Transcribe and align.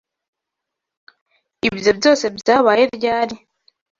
Ibyo 1.67 1.91
byose 1.99 2.25
byabaye 2.37 2.83
ryari? 2.95 3.35